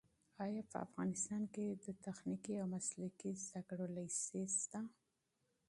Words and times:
ایا 0.45 0.63
په 0.71 0.77
افغانستان 0.85 1.41
کې 1.53 1.65
د 1.85 1.87
تخنیکي 2.05 2.53
او 2.61 2.67
مسلکي 2.75 3.31
زده 3.45 3.61
کړو 3.69 3.85
لیسې 3.95 4.41
شته؟ 4.59 4.81